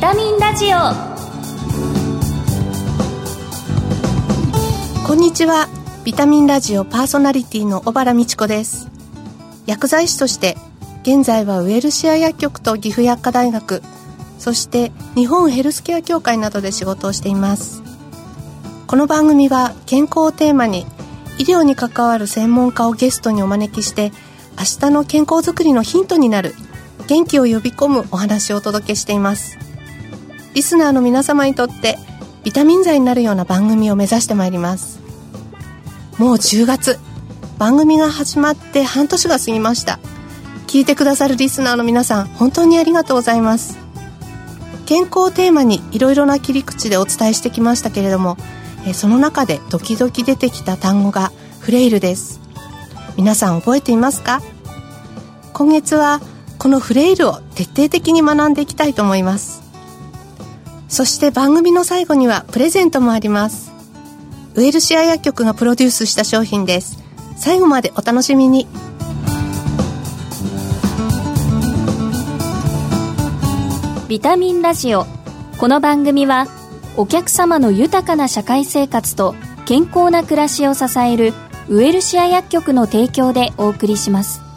[0.00, 0.78] タミンラジオ。
[5.06, 5.68] こんにちは。
[6.06, 8.88] ビタミンラジオパーソナリティの小原美智子です。
[9.66, 10.56] 薬剤師として
[11.02, 13.82] 現在はウエルシア薬局と岐阜薬科大学
[14.38, 17.82] そして日本ヘルスケア協会などで仕事をしています。
[18.86, 20.86] この番組は健康をテーマに
[21.38, 24.12] 医療に関わる専門家をゲストにお招きして
[24.58, 26.54] 明日の健康づくりのヒントになる
[27.06, 29.69] 元気を呼び込むお話をお届けしています。
[30.54, 31.98] リスナーの皆様にとって
[32.44, 35.00] ビタミン剤になるような番組を目指してまいります。
[36.18, 36.98] もう10月
[37.58, 39.98] 番組が始まって半年が過ぎました。
[40.66, 43.78] 聞いてくださるリスナーの皆さん本当にありがとうございます。
[44.86, 48.36] 健康をテーマにいろいろな切り口でお伝えしてきましたけれども
[48.92, 52.40] その中で時々出てきた単語がフレイルです。
[53.16, 54.40] 皆さん覚えていますか？
[55.52, 56.20] 今月は
[56.58, 59.62] このフレイルを徹底的に学んでいきたいと思います。
[60.90, 63.72] そして番組の最後にはプレゼントもあります。
[64.56, 66.98] ウエルシア薬局がプロデュースした商品です。
[67.36, 68.66] 最後までお楽しみに。
[74.08, 75.06] ビタミンラジオ。
[75.58, 76.48] この番組は
[76.96, 81.32] お客様の豊かな社会生活と健康な暮らしを支える
[81.68, 84.49] ウエルシア薬局の提供でお送りします。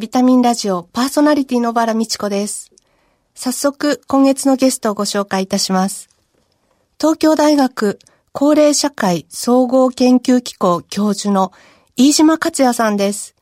[0.00, 2.72] ビタミンラジオパーソナリティの原美智子です
[3.34, 6.08] 早速今月のゲストをご紹介いたします
[6.98, 7.98] 東京大学
[8.32, 11.52] 高齢社会総合研究機構教授の
[11.98, 13.34] 飯島克也さんです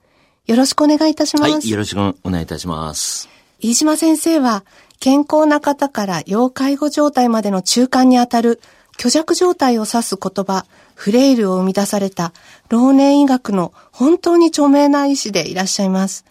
[0.48, 1.52] よろしくお願いいたします。
[1.52, 3.28] はい、よろしくお願いいたします。
[3.60, 4.64] 飯島先生は、
[4.98, 8.60] 健康な方から要介護状態までの中間にあたる
[8.96, 10.64] 虚弱状態を指す言葉、
[10.94, 12.32] フレイルを生み出された
[12.70, 16.24] 老年医学の本当に著名な医師でいらっしゃいます。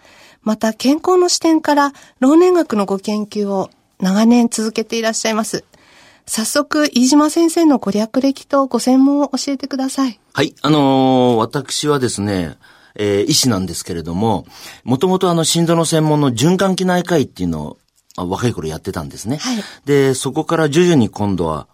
[0.47, 3.69] また健康の視点から老年学のご研究を
[3.99, 5.65] 長年続けていらっしゃいます。
[6.25, 10.21] 早速、飯島先生のご略歴とご専門を教えてください。
[10.31, 12.55] はい、あのー、私はですね、
[12.95, 14.45] えー、医師なんですけれども、
[14.86, 17.77] もともとあの心臓の専門の循環器内科医っていうの
[18.17, 19.39] を若い頃やってたんですね。
[19.41, 21.67] はい、で、そこから徐々に今度は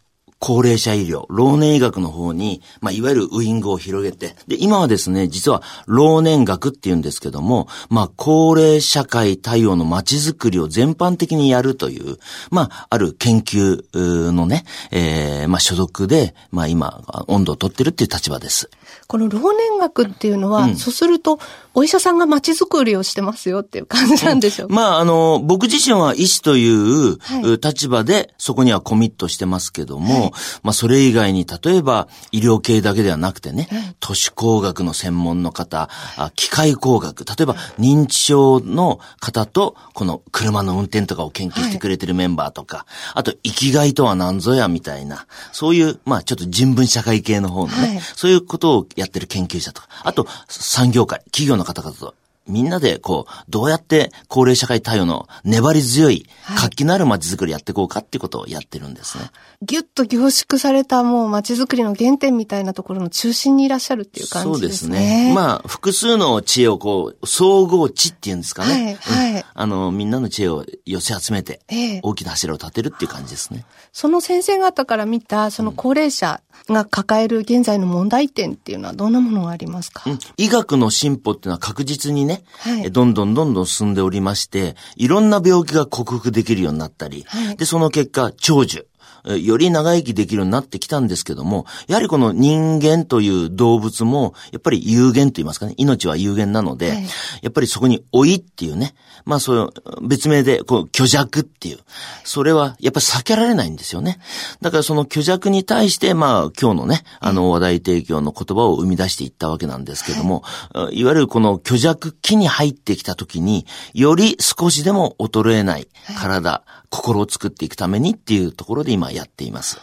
[0.45, 12.17] 高齢者医療、老年医学の方に、まあ、いわゆるウイングを広げて、で、今はですね、実は老年学って言うんですけども、まあ、高齢社会対応の街づくりを全般的にやるという、
[12.51, 13.85] まあ、ある研究
[14.33, 18.69] のね、えー、まあ、所属で、まあ、今、温度を取ってるっていう立場です。
[19.07, 21.39] この老年学っていうのは、うん、そうすると、
[21.73, 27.17] お医者さんが街づくりをしてますよっていう感じなんでしょうか、まあ、あの、僕自身は医師という
[27.61, 30.32] 立場で、そこにはコミットしてますけども、はい、
[30.63, 33.67] まあ、それ以外に、例えば、医療系だけではなくてね、
[33.99, 35.89] 都市工学の専門の方、
[36.35, 42.85] 機械工学、例えば、認知症の方と、この車の運転とかを研究してくれてるメンバーとか、はい、
[43.15, 52.15] あと、生きがいとは何ぞやみたいな、そういう、まあ、ちょっと人文社会系の方のね、はい、そういうことをやってる研究者とか、あと、産業界、企業の方々と
[52.47, 56.25] みんなでこう、どうやって高齢社会対応の粘り強い、
[56.57, 59.31] 活気のある街づくりやっていこうかっていうことをやってるんですね。
[59.61, 64.89] ぎゅっと凝縮されたもう街づくりの原点みたいなところの中心にいらっしゃるっていう感じですね。
[64.89, 65.33] そうですね。
[65.33, 68.97] まあ、複数の知恵をこう、総合知っていうんですかね。
[69.01, 69.33] はい。
[69.33, 71.61] はい、うん、あの、みんなの知恵を寄せ集めて、
[72.03, 73.65] 大きな柱を立てるっていう感じですね。
[73.93, 88.87] その先生方から見た、その高齢者が抱える現在の問題点っていうのはどんなものがありますか、うん、医学の進歩っていうのは確実にね、はい、どんどんどんどん進んでおりまして、いろんな病気が克服できるようになったり、はい、で、その結果、長寿。
[89.25, 97.03] より長生きできるようになってきたんですけども、やはりこの人間という動物も、やっぱり有限と言いますかね、命は有限なので、はい、
[97.41, 98.95] やっぱりそこに老いっていうね、
[99.25, 101.79] まあそういう別名で、こう、虚弱っていう、
[102.23, 104.19] それはやっぱり避けられないんですよね。
[104.61, 110.43] だからその虚弱に対して、まあ今日のね、あの話題提供の言葉を生み出していったわけなんですけども、
[110.73, 115.87] はい、いわゆるこの虚弱期に入ってきた時に、より少しでも衰えない
[116.17, 119.81] 体、はい心を作っていくためにっていうところで今やっています。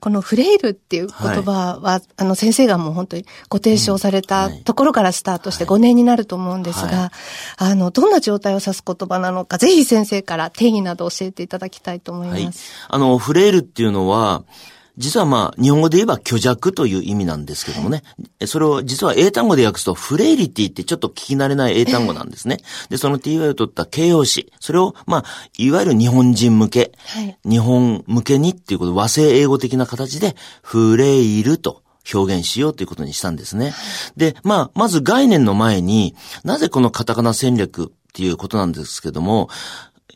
[0.00, 7.10] このフレイルっていう言葉は、はい、あの先生がもう本当にご提唱されたところからスタートして5年になると思うんですが、はい、
[7.56, 12.72] あの、どんな状態を指す言葉なのか、ぜひ先生から定義など教えていただきたいと思います。
[12.88, 14.44] はい、あの、フレイルっていうのは、
[14.98, 18.02] 実はまあ、日本語で言えば虚弱という意味なんですけどもね。
[18.46, 22.58] それを実は英単語で訳すとフレイリティってちょっと聞き慣れない英単語なんですね。
[22.88, 24.52] で、その ty を取った形容詞。
[24.60, 25.24] それをまあ、
[25.58, 31.82] いわゆる日本人向け、はい、日本向けにっていうこと、和製英語的な形で、フレイルと
[32.12, 33.74] 表現しようということにしたんですね。
[34.16, 36.14] で、まあ、まず概念の前に、
[36.44, 39.48] なぜこのカタカナ戦略っていうことなんですけども、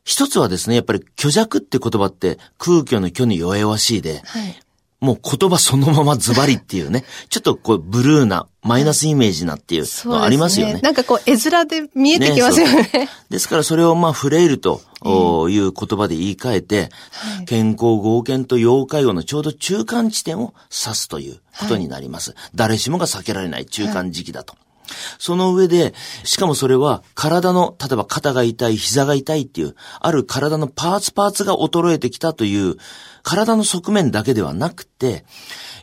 [0.05, 4.61] 一つはですね、やっぱり虚弱って言葉って空虚の虚に弱々しいで、はい、
[5.01, 10.75] もう言葉そのままズバリっていうね、ちょっとこうブルーな、マイナスイメージなっていうのありますよね。
[10.75, 12.91] ねなんかこう絵面で見えてきますよね。
[12.93, 14.83] ねですからそれをまあフレイルと
[15.49, 22.33] いう言葉で言い換えて、はい、健康合憲と要介護のちょうど中間地点を指すということになります。
[22.33, 24.53] はい、誰しもが避けられない中間時期だと。
[24.53, 24.61] はい
[25.19, 25.95] その上で、
[26.25, 32.77] しかもそれは体の、例えば肩が痛い、膝が痛いっていう、ある体のパーツパーツが衰えてきたという、
[33.23, 35.25] 体の側面だけではなくて、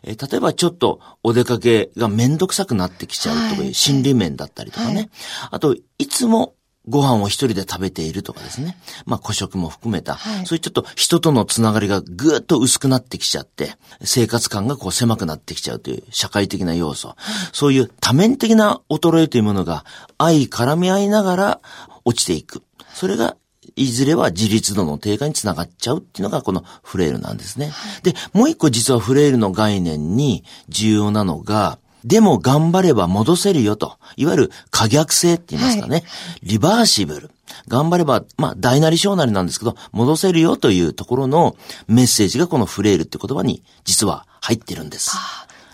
[0.03, 4.95] えー、例えばちょっとお出かけがめんどくさくなってきちゃうとかいう心理面だったりとかね。
[4.95, 5.09] はい、
[5.51, 6.53] あと、いつも
[6.87, 8.77] ご飯を一人で食べているとかですね。
[9.05, 17.09] まあ、古食も含めた、はい、そういうちょっと人とのつながりがぐーっと薄くなってきちゃって、生活感がこう狭くなってきちゃうという社会的な要素。
[17.09, 17.17] はい、
[17.51, 19.83] そういう多面的な衰えというものが
[20.17, 21.61] 愛絡み合いながら
[22.05, 22.63] 落ちていく。
[22.93, 23.35] それが
[23.75, 27.67] いずれは自立度の低下につながっちゃうっていうのがこのフレイルなんですね。
[27.67, 33.97] はい、で、もう一個実はフレイルの概念に重要なのが、でも頑張れば戻せるよと。
[34.15, 35.95] いわゆる可逆性って言いますかね。
[35.95, 36.03] はい、
[36.43, 37.31] リバーシブル。
[37.67, 41.55] 頑張れば、まあ、大なり小なりなんですけど、戻せるよというところの
[41.87, 45.17] メッセージがこのフレイルって言葉に実は入ってるんです。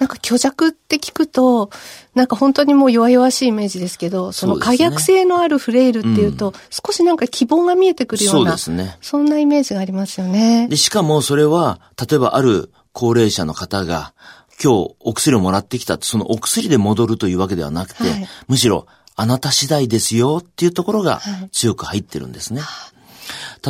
[0.04, 1.70] なんか虚弱って聞くと、
[2.14, 8.98] なんか本当にもう弱々しいイメージですけど、その可逆性のあるフレイルっていうと、うねうん、少しなんか希望が見えてくるような、そうですね。
[9.02, 10.68] そんなイメージがありますよね。
[10.68, 14.14] で、しかもそれは、例えばある高齢者の方が、
[14.62, 18.86] 今日お薬をもらってきたそのお薬で戻るというわけではなくて、はい、むしろ
[19.16, 21.22] あなた次第ですよっていうところが
[21.54, 22.60] 強く入ってるんですね。
[22.60, 22.92] は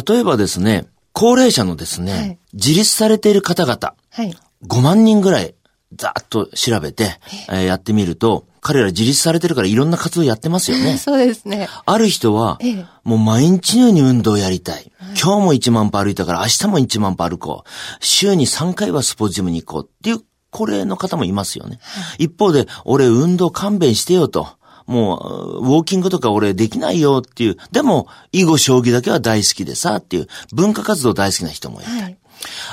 [0.01, 4.35] い、例えばですね、高齢者のですね、はい、自立されている方々、はい、
[4.67, 5.53] 5万人ぐらい
[5.97, 7.19] ざっと調べて、
[7.49, 10.97] えー、やってみると、彼ら自立されてるからいろんな活動やってますよね。
[10.97, 11.67] そうですね。
[11.85, 12.59] ある人は、
[13.03, 14.91] もう毎日のように運動やりたい。
[15.21, 17.69] 今日も1万歩歩いたから明日も1万歩歩こう。
[17.99, 21.79] 週に3回はスポーツジムに行こうっていう高齢の方もいますよね。
[22.17, 24.47] 一方で、俺運動勘弁してよと。
[24.85, 25.17] も
[25.61, 27.57] う、ウォーキングとか俺できないよっていう。
[27.71, 31.89] でも、囲碁将棋だけは大好きでさっていう、文化活動大好きな人もいた。
[31.89, 32.17] はい、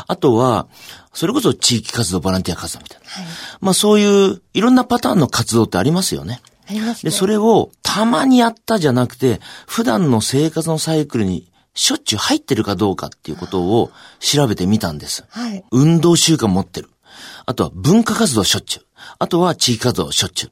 [0.06, 0.66] あとは、
[1.12, 3.06] それこそ地域活動、ボランティア活動みたいな。
[3.06, 3.24] はい、
[3.60, 6.40] まあそういう、いろんなパターンの活動ってありますよね。
[6.68, 15.24] あります、ね、で、それをたまにやったじゃなくて、普段の生活のサイクルにしょっちゅう入ってるかどうかっていうことを調べてみたんです。
[15.30, 16.90] はい、運動習慣持ってる。
[17.46, 18.84] あとは文化活動しょっちゅう。
[19.18, 20.50] あとは地域活動しょっちゅう。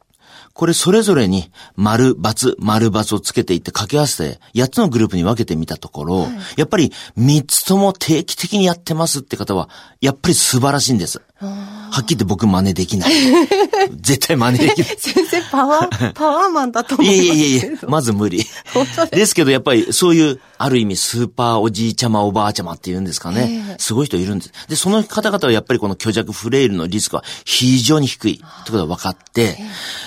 [0.59, 9.69] これそれぞれに丸、×、丸、×をつけていって掛け合わせて8つのグループに分けてみたところ、はい、やっぱり3つとも定期的にやってますって方は、
[10.01, 11.23] やっぱり素晴らしいんです。
[11.41, 13.13] はっきり言って僕真似できない。
[14.01, 14.97] 絶対真似できない。
[14.99, 17.07] 先生パワー、 パワーマンだと思う。
[17.07, 18.39] いやいやいやいや、 まず無理。
[18.39, 23.77] ですですけどやっぱりそういう、ある意味スーパーおじいちゃまおばあちゃまっていうんですかね。
[23.79, 24.53] すごい人いるんです。
[24.69, 29.61] で、その方々はやっぱりこの虚弱フレイルのリスクは非常に低いってことが分かって、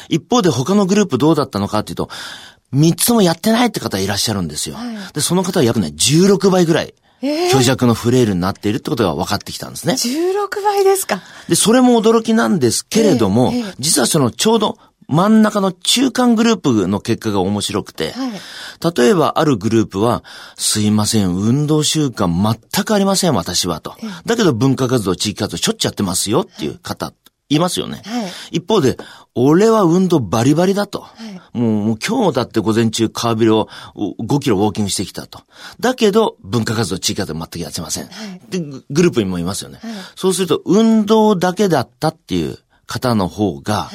[0.09, 2.09] 一方で他のグループどうだったのかっていうと、
[2.73, 4.75] 三つもやってないって方いらっしゃるんですよ。
[4.75, 9.93] はい、で、その方は約ね、16倍ぐらい虚弱のフレイルになっているってことが分かってきたんですね。
[9.93, 11.21] 16倍ですか。
[11.47, 14.77] で、それも驚きなんですけれども、実はそのちょうど
[15.11, 18.31] 真ん中の中間グループの結果が面白くて、はい、
[18.97, 20.23] 例えばあるグループは、
[20.55, 22.27] すいません、運動習慣
[22.73, 23.95] 全くありません、私はと。
[24.25, 27.13] だけど文化活動、地域活動しょっちゅうやってますよっていう方
[27.55, 28.01] いますよね。
[28.05, 28.97] はい、一方で、
[29.35, 31.01] 俺は運動バリバリだと。
[31.01, 31.13] は
[31.53, 35.41] い、もうもう今日だって午前中川ビルを5キロウォーキングしてきたと。
[35.79, 38.05] だけど、文化活動、地域活動全くやってません。
[38.05, 39.79] はい、で、グループにもいますよね。
[40.15, 43.91] そうすると、運動だけだったっていう方の方が、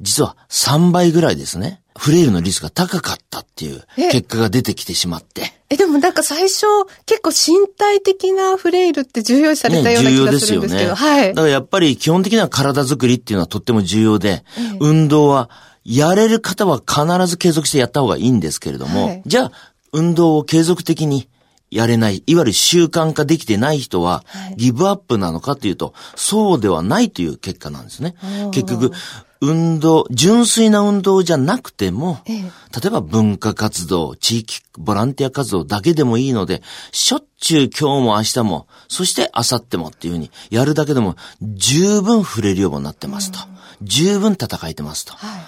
[0.00, 1.82] 実は3倍ぐらいですね。
[1.98, 5.52] フレイルのリスクが高かったっていう結果が出てきてしまって。
[5.68, 6.64] え、でもなんか最初、
[7.04, 11.28] 結構身体的なフレイルって重要視されたような気がするんですけど、ね、はい。
[11.28, 15.50] だからやっぱり基本的には体づくりっていうのはとっても重要で、え運動は
[15.84, 19.52] やれる方は必ず継続してやった方がいいんですけれども、はい、じゃあ、
[19.92, 21.28] 運動を継続的に
[21.70, 24.24] やれない、いわゆる習慣化できてない人は、
[24.56, 28.14] ギブアップなのかというと、そうではないという結果なんですね。
[28.52, 28.92] 結局、
[29.40, 43.38] 運動、純粋な運動じゃなくても、ええ、例えば文化活動、地域ボランティア活動だけでもいいので、しょっちゅう今日も明日も、そして明後日もっていうふうにやるだけでも十分触れるようになってますと。
[43.82, 45.14] 十分戦えてますと。
[45.14, 45.40] はい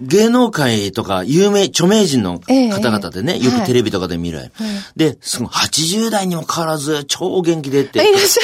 [0.00, 4.38] 芸能界とか有名、著名人の方々でね、ええ、よくテレビとかで見る。
[4.38, 4.50] はい、
[4.94, 8.00] で、その80代にも変わらず超元気でって、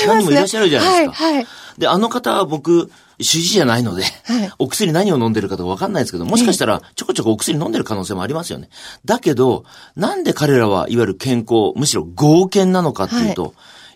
[0.06, 1.24] 何人もいらっしゃるじゃないですか。
[1.24, 1.46] はい、はい、
[1.78, 2.90] で、あの方は僕、
[3.20, 8.68] 主治医じゃないので、はい、お薬何を飲んでるかとかわかんないですけど、もしかしたらちょこちょこお薬飲んでる可能性もありますよね。
[9.04, 9.64] だけど、
[9.96, 13.52] なんで彼らはいわゆる健康、むしろ合憲なのかっていうと、はい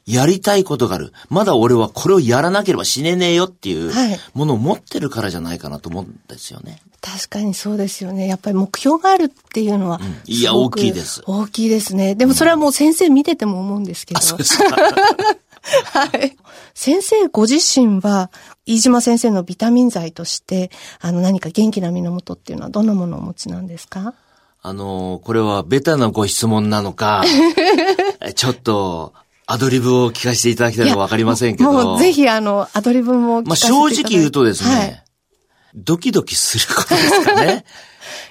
[0.07, 1.13] やりたいことがある。
[1.31, 3.93] まだ俺はこれをやらなければ死ねねえよっていう
[4.35, 6.81] ものを持ってるからじゃないかなと思うんですよね。
[7.01, 8.29] 確かにそうですよね。
[8.29, 11.23] やっぱり目標があるっていうのは、うん、いや、大きいです。
[11.27, 12.15] 大きいですね。
[12.15, 14.21] でもそれはもう先生見てても思うんですけど。
[14.21, 14.65] そうですか。
[15.93, 16.37] はい。
[16.75, 18.31] 先生ご自身は、
[18.67, 20.71] 飯島先生のビタミン剤として、
[21.01, 24.15] あの何か元気な源っていうのはどんなものをお持ちなんですか？
[24.63, 27.25] あの、これはベタなご質問なのか、
[28.35, 29.13] ちょっと、
[29.47, 31.71] アドリブを聞かせていただきたいのかわかりませんけど。
[31.73, 35.05] もうぜひあの、アドリブも聞かせていただまあ正直言うとですね、はい、
[35.77, 37.65] ドキドキすることですかね。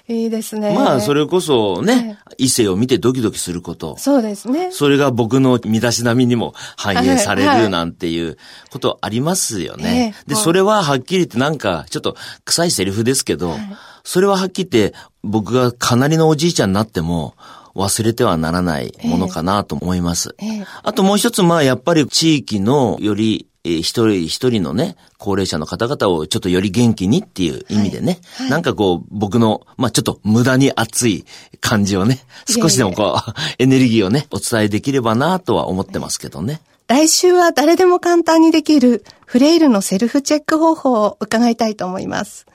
[0.07, 0.73] いいですね。
[0.75, 3.97] まあ、それこそね、はい、異性を見てドキドキすること。
[3.97, 4.71] そうですね。
[4.71, 8.37] それが僕の身だしなみにも反映されるなんていう
[8.71, 10.13] ことありますよね。
[10.15, 13.59] はい、で、それははっきり言ってなんか、ちょっと臭いセリフですけど、はい、
[14.03, 17.33] それははっきり言って、僕がかなりのおじいちゃんになっても、
[17.75, 20.35] 忘れてはならないものかなと思います。
[20.39, 31.25] えーえー、あともう一つ、まあやっぱり地域のより一人一人のね、高齢者の方々をちょっとより元気にっていう意味でね、はいはい、なんかこう、僕の、まあちょっと無駄に熱い
[31.61, 36.61] 感じをね、少しでもこう、 エネルギーをね、お伝えできればなとは思ってますけどね。
[36.87, 42.45] 来週は誰でも簡単にできるフレイルのセルフチェック方法を伺いたいと思います。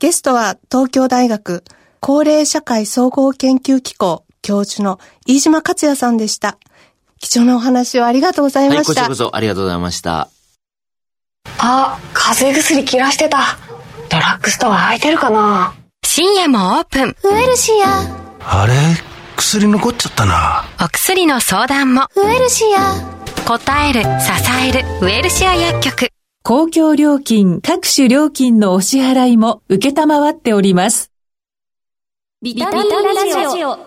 [0.00, 1.62] ゲストは東京大学
[2.00, 6.58] 高齢社会総合研究機構教授の飯島克也さんでした。
[7.20, 8.78] 貴重なお話をありがとうございました。
[8.78, 10.28] はい、こちらこそありがとうございました。
[11.58, 13.58] あ、風邪薬切らしてた。
[14.10, 15.74] ドラッグストア空いてるかな
[16.04, 17.16] 深夜もオープン。
[17.24, 18.62] ウエルシア。
[18.62, 18.74] あれ？
[19.36, 20.64] 薬残っちゃったな。
[20.84, 22.08] お薬の相談も。
[22.16, 22.94] ウエルシア。
[23.46, 24.08] 答える、支
[24.68, 26.08] える、ウエルシア薬局。
[26.42, 31.10] 公共料金、各種料金のお支払いも受けたまわっております。
[32.42, 33.78] ビタミンラジオ。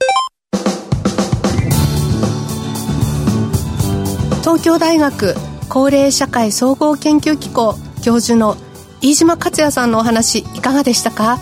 [4.41, 5.35] 東京大学
[5.73, 8.57] 高齢社会総合研究機構教授の
[8.99, 11.39] 飯島克也さんのお話いかがでしたか？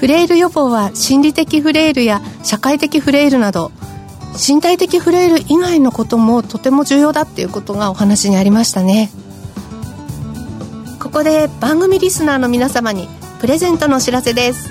[0.00, 3.70] フレイル予防は心理的フレイルや社会的フレイルなど
[4.36, 9.08] 身体的フレイル以外のこともとても重要だっていうことがお話にありましたね。
[10.98, 13.06] ここで番組リスナーの皆様に
[13.40, 14.68] プレゼントのお知らせです。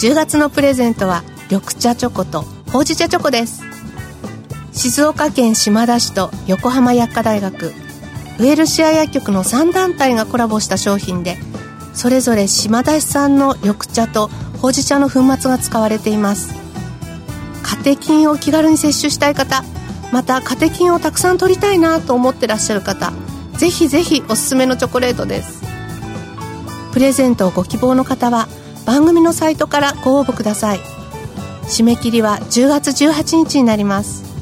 [0.00, 3.65] 10月のプレゼントは緑茶チョコとほうじ茶チョコです。
[4.76, 7.72] 静岡県島田市と横浜薬科大学。
[8.38, 11.38] ウエルシア薬局の3団体がコラボした商品で
[11.94, 14.28] それぞれ島田市産の緑茶と
[14.60, 16.54] ほうじ茶の粉末が使われています。
[17.62, 19.64] カテキンを気軽に摂取したい方
[20.12, 23.14] またカテキンをたくさん取りたいなと思ってらっしゃる方
[23.56, 25.62] ぜひぜひおすすめのチョコレートです。
[26.92, 28.46] プレゼントをご希望の方は
[28.84, 30.80] 番組のサイトからご応募ください。
[31.62, 34.35] 締め切りは10月18日になります。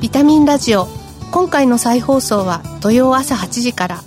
[0.00, 0.88] ビタミンラジオ。
[1.30, 4.02] 今回の再放送は土曜朝8時から。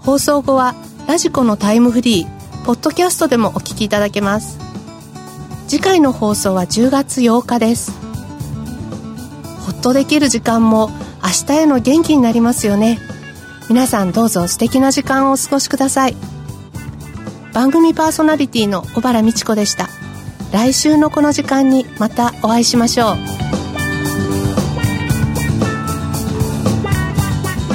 [0.00, 0.74] 放送後は
[1.06, 4.58] ラジコのタイムフリーポッドキャストでもお聞きいただけます。
[5.68, 7.92] 次回の放送は10月8日です。
[9.64, 10.90] ほっとできる時間も
[11.22, 12.98] 明日への元気になりますよね。
[13.68, 16.16] 皆さんどうぞ素敵な時間をお過ごしください。
[17.52, 19.88] 番組パーソナリティの小原美智子でした。
[20.52, 23.55] 来週のこの時間にまたお会いしましょう。